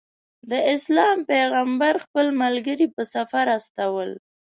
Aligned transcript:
د 0.49 0.53
اسلام 0.73 1.17
پیغمبر 1.31 1.93
خپل 2.05 2.27
ملګري 2.41 2.87
په 2.95 3.01
سفر 3.13 3.45
استول. 3.57 4.09